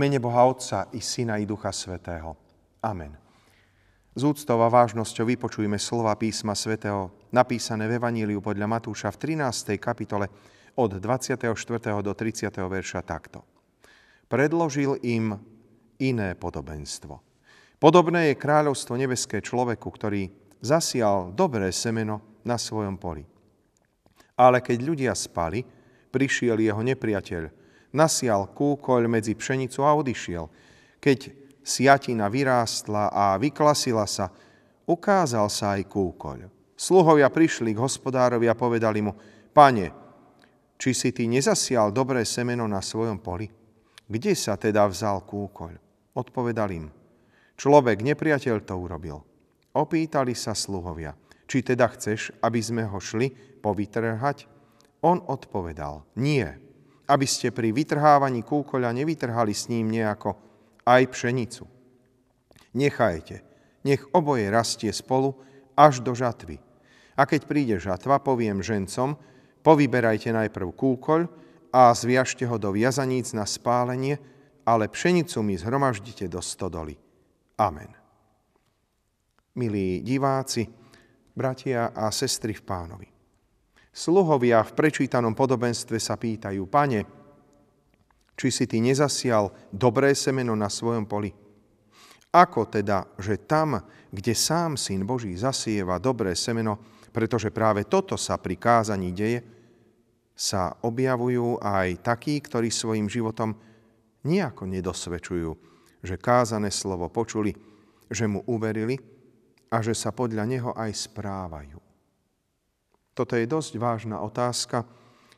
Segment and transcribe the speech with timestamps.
[0.00, 2.32] Mene Boha Otca i Syna i Ducha Svetého.
[2.80, 3.12] Amen.
[4.16, 9.76] Z úctou a vážnosťou vypočujme slova písma svätého napísané v Evaníliu podľa Matúša v 13.
[9.76, 10.32] kapitole
[10.80, 11.52] od 24.
[12.00, 12.48] do 30.
[12.48, 13.44] verša takto.
[14.24, 15.36] Predložil im
[16.00, 17.20] iné podobenstvo.
[17.76, 20.32] Podobné je kráľovstvo nebeské človeku, ktorý
[20.64, 23.28] zasial dobré semeno na svojom poli.
[24.40, 25.60] Ale keď ľudia spali,
[26.08, 27.59] prišiel jeho nepriateľ,
[27.94, 30.44] nasial kúkoľ medzi pšenicu a odišiel.
[31.00, 31.18] Keď
[31.60, 34.30] siatina vyrástla a vyklasila sa,
[34.86, 36.38] ukázal sa aj kúkoľ.
[36.74, 39.12] Sluhovia prišli k hospodárovi a povedali mu,
[39.52, 39.92] pane,
[40.80, 43.44] či si ty nezasial dobré semeno na svojom poli?
[44.08, 45.72] Kde sa teda vzal kúkoľ?
[46.16, 46.86] Odpovedal im,
[47.54, 49.22] človek, nepriateľ to urobil.
[49.76, 51.14] Opýtali sa sluhovia,
[51.46, 53.30] či teda chceš, aby sme ho šli
[53.62, 54.50] povytrhať?
[55.06, 56.48] On odpovedal, nie,
[57.10, 60.38] aby ste pri vytrhávaní kúkoľa nevytrhali s ním nejako
[60.86, 61.66] aj pšenicu.
[62.78, 63.42] Nechajte,
[63.82, 65.34] nech oboje rastie spolu
[65.74, 66.62] až do žatvy.
[67.18, 69.18] A keď príde žatva, poviem žencom,
[69.66, 71.20] povyberajte najprv kúkoľ
[71.74, 74.22] a zviažte ho do viazaníc na spálenie,
[74.62, 76.94] ale pšenicu mi zhromaždite do stodoly.
[77.58, 77.90] Amen.
[79.58, 80.64] Milí diváci,
[81.34, 83.19] bratia a sestry v pánovi.
[83.90, 87.02] Sluhovia v prečítanom podobenstve sa pýtajú, pane,
[88.38, 91.34] či si ty nezasial dobré semeno na svojom poli?
[92.30, 93.82] Ako teda, že tam,
[94.14, 96.78] kde sám Syn Boží zasieva dobré semeno,
[97.10, 99.42] pretože práve toto sa pri kázaní deje,
[100.38, 103.52] sa objavujú aj takí, ktorí svojim životom
[104.24, 105.50] nejako nedosvedčujú,
[106.00, 107.52] že kázané slovo počuli,
[108.08, 108.96] že mu uverili
[109.68, 111.89] a že sa podľa neho aj správajú.
[113.14, 114.86] Toto je dosť vážna otázka,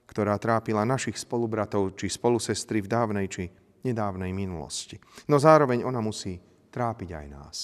[0.06, 3.44] ktorá trápila našich spolubratov či spolusestry v dávnej či
[3.82, 5.00] nedávnej minulosti.
[5.26, 6.38] No zároveň ona musí
[6.70, 7.58] trápiť aj nás.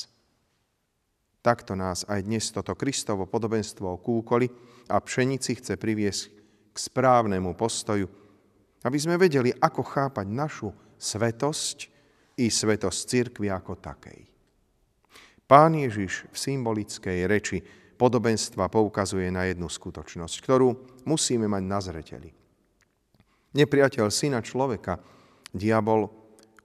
[1.39, 4.51] Takto nás aj dnes toto Kristovo podobenstvo o kúkoli
[4.91, 6.23] a pšenici chce priviesť
[6.75, 8.05] k správnemu postoju,
[8.83, 11.79] aby sme vedeli, ako chápať našu svetosť
[12.43, 14.21] i svetosť cirkvi ako takej.
[15.49, 17.59] Pán Ježiš v symbolickej reči
[17.99, 20.69] podobenstva poukazuje na jednu skutočnosť, ktorú
[21.05, 22.31] musíme mať na zreteli.
[23.59, 25.03] Nepriateľ syna človeka,
[25.51, 26.07] diabol,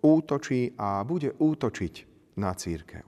[0.03, 1.93] útočí a bude útočiť
[2.37, 3.03] na církev.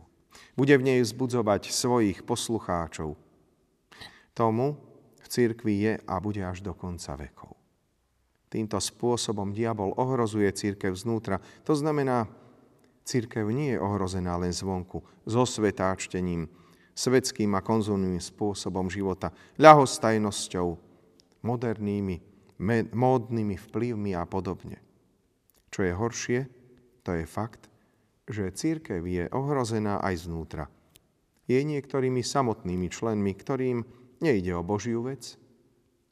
[0.56, 3.20] Bude v nej vzbudzovať svojich poslucháčov.
[4.34, 4.80] Tomu
[5.20, 7.56] v církvi je a bude až do konca vekov.
[8.48, 11.44] Týmto spôsobom diabol ohrozuje církev znútra.
[11.68, 12.32] To znamená,
[13.04, 16.48] církev nie je ohrozená len zvonku, so svetáčtením,
[16.96, 20.68] svetským a konzumným spôsobom života, ľahostajnosťou,
[21.44, 22.18] modernými,
[22.96, 24.80] módnymi vplyvmi a podobne.
[25.70, 26.40] Čo je horšie,
[27.04, 27.68] to je fakt,
[28.26, 30.66] že církev je ohrozená aj znútra.
[31.46, 33.86] Je niektorými samotnými členmi, ktorým
[34.24, 35.38] nejde o Božiu vec,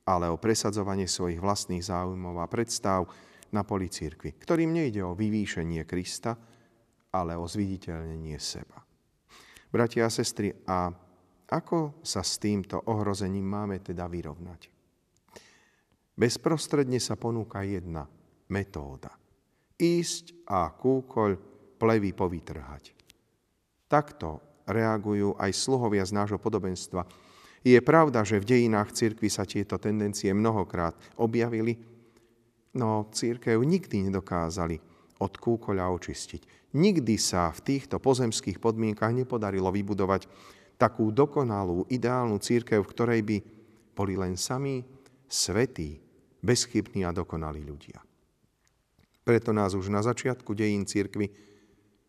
[0.03, 3.07] ale o presadzovanie svojich vlastných záujmov a predstav
[3.55, 6.35] na poli církvy, ktorým nejde o vyvýšenie Krista,
[7.15, 8.82] ale o zviditeľnenie seba.
[9.73, 10.93] Bratia a sestry, a
[11.49, 14.69] ako sa s týmto ohrozením máme teda vyrovnať?
[16.13, 18.05] Bezprostredne sa ponúka jedna
[18.53, 19.09] metóda.
[19.73, 21.31] Ísť a kúkoľ
[21.81, 22.93] plevy povytrhať.
[23.89, 27.09] Takto reagujú aj sluhovia z nášho podobenstva.
[27.65, 31.81] Je pravda, že v dejinách cirkvi sa tieto tendencie mnohokrát objavili,
[32.77, 34.92] no církev nikdy nedokázali
[35.23, 36.75] od kúkoľa očistiť.
[36.75, 40.27] Nikdy sa v týchto pozemských podmienkach nepodarilo vybudovať
[40.75, 43.37] takú dokonalú, ideálnu církev, v ktorej by
[43.95, 44.83] boli len sami
[45.31, 46.03] svetí,
[46.43, 48.03] bezchybní a dokonalí ľudia.
[49.23, 51.31] Preto nás už na začiatku dejín církvy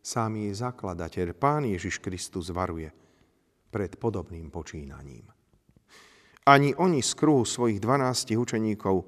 [0.02, 2.90] sám jej zakladateľ, Pán Ježiš Kristus, varuje
[3.70, 5.30] pred podobným počínaním.
[6.44, 9.00] Ani oni z kruhu svojich dvanástich učeníkov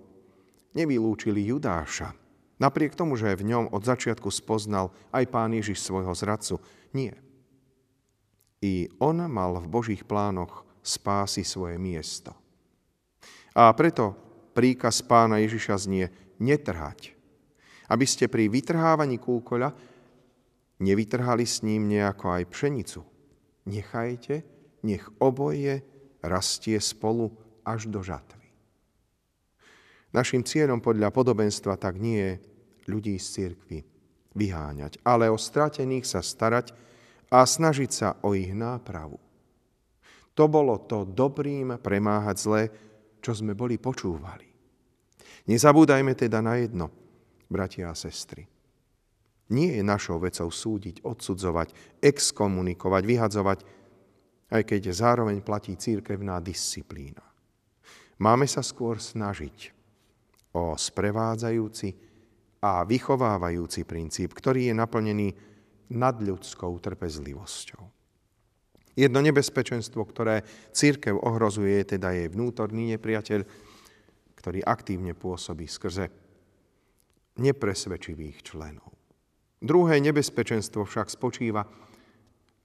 [0.72, 2.25] nevylúčili Judáša,
[2.56, 6.56] Napriek tomu, že v ňom od začiatku spoznal aj pán Ježiš svojho zradcu,
[6.96, 7.12] nie.
[8.64, 12.32] I on mal v Božích plánoch spási svoje miesto.
[13.52, 14.16] A preto
[14.56, 16.08] príkaz pána Ježiša znie
[16.40, 17.12] netrhať.
[17.92, 19.76] Aby ste pri vytrhávaní kúkoľa
[20.80, 23.00] nevytrhali s ním nejako aj pšenicu.
[23.68, 24.44] Nechajte,
[24.84, 25.84] nech oboje
[26.24, 27.32] rastie spolu
[27.64, 28.35] až do žatvy.
[30.14, 32.32] Našim cieľom podľa podobenstva tak nie je
[32.86, 33.78] ľudí z cirkvy
[34.36, 36.70] vyháňať, ale o stratených sa starať
[37.32, 39.18] a snažiť sa o ich nápravu.
[40.36, 42.62] To bolo to dobrým premáhať zlé,
[43.24, 44.46] čo sme boli počúvali.
[45.48, 46.92] Nezabúdajme teda na jedno,
[47.48, 48.44] bratia a sestry.
[49.46, 53.58] Nie je našou vecou súdiť, odsudzovať, exkomunikovať, vyhadzovať,
[54.50, 57.22] aj keď zároveň platí církevná disciplína.
[58.18, 59.75] Máme sa skôr snažiť
[60.56, 61.88] o sprevádzajúci
[62.64, 65.28] a vychovávajúci princíp, ktorý je naplnený
[65.92, 67.84] nadľudskou trpezlivosťou.
[68.96, 70.40] Jedno nebezpečenstvo, ktoré
[70.72, 73.44] církev ohrozuje, teda je vnútorný nepriateľ,
[74.40, 76.08] ktorý aktívne pôsobí skrze
[77.36, 78.88] nepresvedčivých členov.
[79.60, 81.68] Druhé nebezpečenstvo však spočíva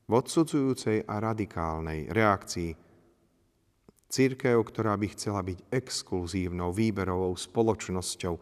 [0.07, 2.90] v odsudzujúcej a radikálnej reakcii
[4.11, 8.35] Církev, ktorá by chcela byť exkluzívnou výberovou spoločnosťou,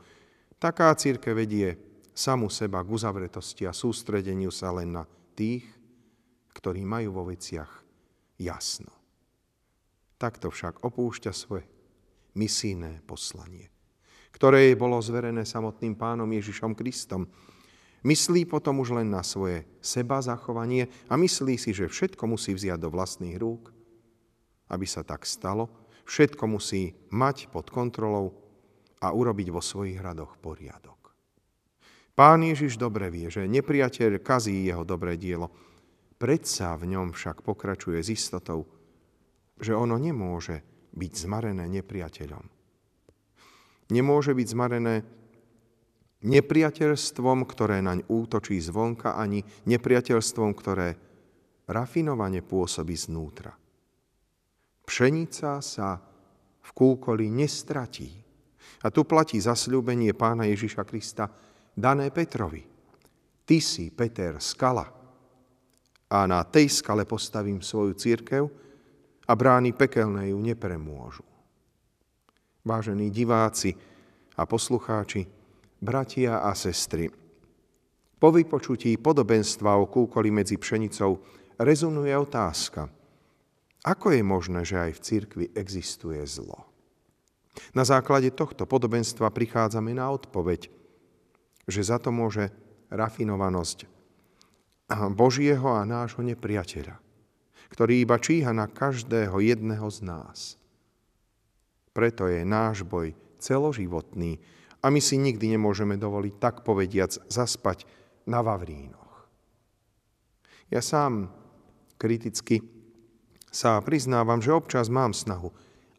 [0.58, 1.78] taká církev vedie
[2.10, 5.06] samu seba k uzavretosti a sústredeniu sa len na
[5.38, 5.70] tých,
[6.58, 7.70] ktorí majú vo veciach
[8.42, 8.90] jasno.
[10.18, 11.70] Takto však opúšťa svoje
[12.34, 13.70] misijné poslanie,
[14.34, 17.30] ktoré jej bolo zverené samotným pánom Ježišom Kristom.
[18.02, 22.82] Myslí potom už len na svoje seba zachovanie a myslí si, že všetko musí vziať
[22.82, 23.70] do vlastných rúk–
[24.70, 25.68] aby sa tak stalo,
[26.06, 28.34] všetko musí mať pod kontrolou
[29.02, 31.14] a urobiť vo svojich hradoch poriadok.
[32.14, 35.48] Pán Ježiš dobre vie, že nepriateľ kazí jeho dobré dielo,
[36.20, 38.68] predsa v ňom však pokračuje s istotou,
[39.56, 40.60] že ono nemôže
[40.92, 42.44] byť zmarené nepriateľom.
[43.90, 44.96] Nemôže byť zmarené
[46.20, 51.00] nepriateľstvom, ktoré naň útočí zvonka, ani nepriateľstvom, ktoré
[51.72, 53.56] rafinovane pôsobí znútra.
[54.90, 56.02] Pšenica sa
[56.66, 58.10] v kúkoli nestratí.
[58.82, 61.30] A tu platí zasľúbenie pána Ježiša Krista
[61.78, 62.66] dané Petrovi.
[63.46, 64.90] Ty si, Peter, skala.
[66.10, 68.44] A na tej skale postavím svoju církev
[69.30, 71.22] a brány pekelné ju nepremôžu.
[72.66, 73.78] Vážení diváci
[74.42, 75.22] a poslucháči,
[75.78, 77.14] bratia a sestry,
[78.18, 81.22] po vypočutí podobenstva o kúkoli medzi pšenicou
[81.62, 82.90] rezonuje otázka–
[83.84, 86.68] ako je možné, že aj v cirkvi existuje zlo?
[87.72, 90.72] Na základe tohto podobenstva prichádzame na odpoveď,
[91.68, 92.52] že za to môže
[92.90, 93.88] rafinovanosť
[95.14, 96.98] Božieho a nášho nepriateľa,
[97.70, 100.38] ktorý iba číha na každého jedného z nás.
[101.94, 104.42] Preto je náš boj celoživotný
[104.82, 107.86] a my si nikdy nemôžeme dovoliť tak povediac zaspať
[108.26, 109.30] na Vavrínoch.
[110.70, 111.30] Ja sám
[111.98, 112.79] kriticky
[113.50, 115.50] sa priznávam, že občas mám snahu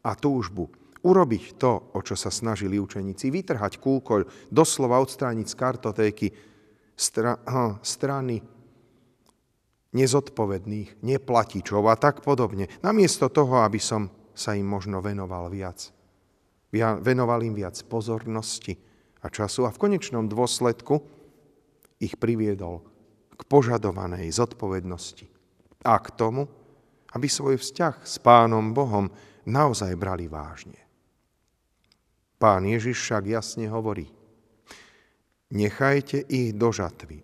[0.01, 0.71] a túžbu
[1.01, 6.27] urobiť to, o čo sa snažili učeníci, vytrhať kúkoľ, doslova odstrániť z kartotéky
[6.93, 8.41] stra, ha, strany
[9.91, 12.71] nezodpovedných, neplatičov a tak podobne.
[12.79, 15.91] Namiesto toho, aby som sa im možno venoval viac.
[17.03, 18.79] Venoval im viac pozornosti
[19.19, 21.03] a času a v konečnom dôsledku
[21.99, 22.79] ich priviedol
[23.35, 25.27] k požadovanej zodpovednosti.
[25.83, 26.47] A k tomu,
[27.11, 29.11] aby svoj vzťah s Pánom Bohom
[29.47, 30.79] naozaj brali vážne.
[32.41, 34.09] Pán Ježiš však jasne hovorí,
[35.53, 37.21] nechajte ich do žatvy.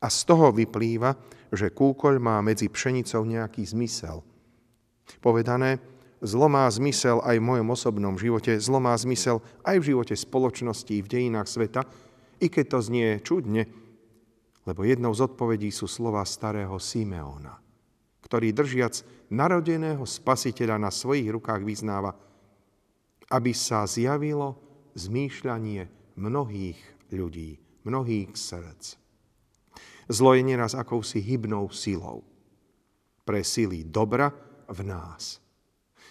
[0.00, 1.16] A z toho vyplýva,
[1.52, 4.24] že kúkoľ má medzi pšenicou nejaký zmysel.
[5.20, 5.80] Povedané,
[6.24, 10.94] zlo má zmysel aj v mojom osobnom živote, zlo má zmysel aj v živote spoločnosti,
[11.04, 11.84] v dejinách sveta,
[12.40, 13.68] i keď to znie čudne,
[14.64, 17.63] lebo jednou z odpovedí sú slova starého Simeona
[18.34, 22.18] ktorý držiac narodeného spasiteľa na svojich rukách vyznáva,
[23.30, 24.58] aby sa zjavilo
[24.98, 25.86] zmýšľanie
[26.18, 26.74] mnohých
[27.14, 28.98] ľudí, mnohých srdc.
[30.10, 32.26] Zlo je neraz akousi hybnou silou
[33.22, 34.34] pre sily dobra
[34.66, 35.38] v nás.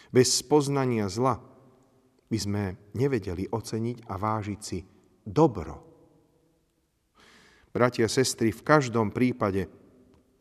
[0.08, 1.44] Bez poznania zla
[2.32, 2.64] by sme
[2.96, 4.80] nevedeli oceniť a vážiť si
[5.28, 5.76] dobro.
[7.76, 9.83] Bratia sestry, v každom prípade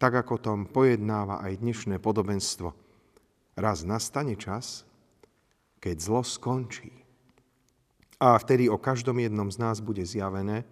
[0.02, 2.75] tak ako tom pojednáva aj dnešné podobenstvo.
[3.54, 4.82] Raz nastane čas,
[5.78, 6.90] keď zlo skončí.
[8.18, 10.66] A vtedy o každom jednom z nás bude zjavené,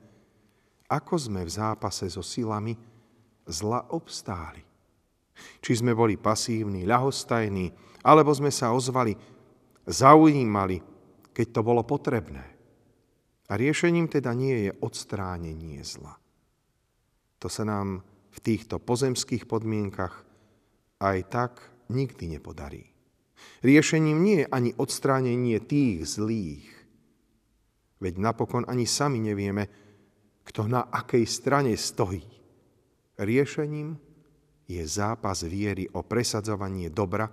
[0.91, 2.75] ako sme v zápase so silami
[3.47, 4.67] zla obstáli.
[5.63, 7.71] Či sme boli pasívni, ľahostajní,
[8.03, 9.15] alebo sme sa ozvali,
[9.87, 10.83] zaujímali,
[11.31, 12.47] keď to bolo potrebné.
[13.47, 16.19] A riešením teda nie je odstránenie zla.
[17.39, 20.23] To sa nám v týchto pozemských podmienkach
[21.03, 21.53] aj tak
[21.91, 22.87] nikdy nepodarí.
[23.65, 26.69] Riešením nie je ani odstránenie tých zlých,
[28.01, 29.69] veď napokon ani sami nevieme,
[30.45, 32.25] kto na akej strane stojí.
[33.21, 33.97] Riešením
[34.71, 37.29] je zápas viery o presadzovanie dobra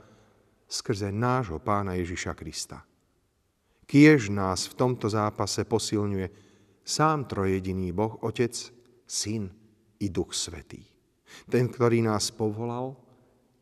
[0.67, 2.83] skrze nášho pána Ježiša Krista.
[3.87, 6.27] Kiež nás v tomto zápase posilňuje
[6.83, 8.51] sám trojediný Boh, Otec
[9.07, 9.47] Syn
[9.99, 10.81] i Duch Svetý.
[11.47, 12.95] Ten, ktorý nás povolal,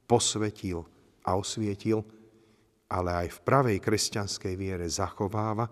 [0.05, 0.85] posvetil
[1.25, 2.05] a osvietil,
[2.91, 5.65] ale aj v pravej kresťanskej viere zachováva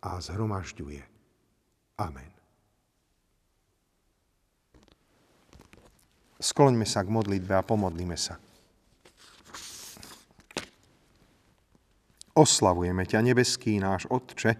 [0.00, 1.02] a zhromažďuje.
[2.00, 2.30] Amen.
[6.36, 8.36] Skloňme sa k modlitbe a pomodlíme sa.
[12.36, 14.52] Oslavujeme ťa, nebeský náš Otče,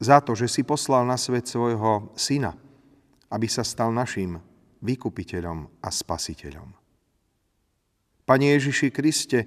[0.00, 2.56] za to, že si poslal na svet svojho Syna,
[3.28, 4.40] aby sa stal našim
[4.80, 6.68] vykupiteľom a spasiteľom.
[8.28, 9.40] Pane Ježiši Kriste,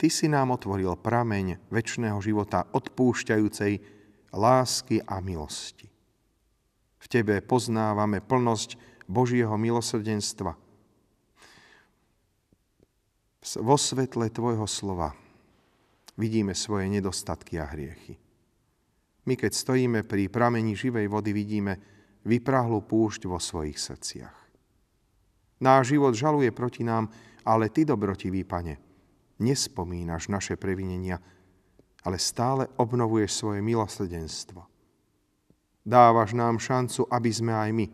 [0.00, 3.84] Ty si nám otvoril prameň väčšného života odpúšťajúcej
[4.32, 5.92] lásky a milosti.
[6.96, 10.56] V Tebe poznávame plnosť Božieho milosrdenstva.
[13.60, 15.12] Vo svetle Tvojho slova
[16.16, 18.16] vidíme svoje nedostatky a hriechy.
[19.28, 21.76] My, keď stojíme pri pramení živej vody, vidíme
[22.26, 24.38] vyprahlú púšť vo svojich srdciach.
[25.60, 27.08] Náš život žaluje proti nám,
[27.44, 28.80] ale Ty, dobrotivý Pane,
[29.40, 31.20] nespomínaš naše previnenia,
[32.00, 34.64] ale stále obnovuješ svoje milosrdenstvo.
[35.84, 37.86] Dávaš nám šancu, aby sme aj my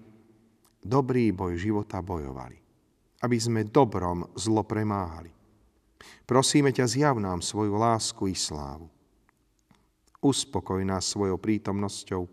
[0.83, 2.59] dobrý boj života bojovali.
[3.23, 5.37] Aby sme dobrom zlo premáhali
[6.27, 8.91] Prosíme ťa, zjav nám svoju lásku i slávu.
[10.19, 12.27] Uspokoj nás svojou prítomnosťou,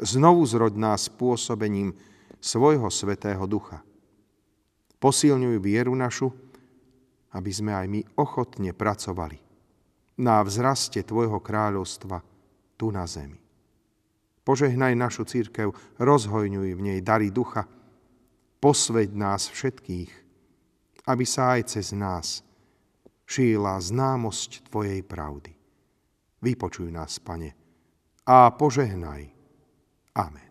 [0.00, 1.94] znovu zroď nás pôsobením
[2.40, 3.80] svojho svetého ducha.
[5.00, 6.32] Posilňuj vieru našu,
[7.34, 9.38] aby sme aj my ochotne pracovali
[10.22, 12.22] na vzraste Tvojho kráľovstva
[12.78, 13.38] tu na zemi.
[14.44, 17.66] Požehnaj našu církev, rozhojňuj v nej dary ducha,
[18.62, 20.12] posveď nás všetkých,
[21.10, 22.44] aby sa aj cez nás
[23.26, 25.52] šíla známosť Tvojej pravdy.
[26.44, 27.56] Vypočuj nás, Pane,
[28.28, 29.33] a požehnaj.
[30.16, 30.44] Amen.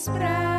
[0.00, 0.49] so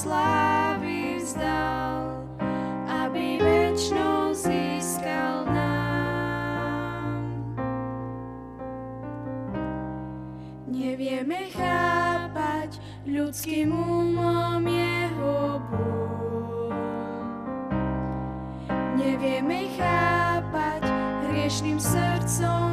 [0.00, 2.24] slávy vzdal,
[2.88, 7.20] aby väčšnou získal nám.
[10.72, 16.72] Nevieme chápať ľudským umom jeho bol.
[18.96, 20.88] Nevieme chápať
[21.28, 22.69] hriešným srdcom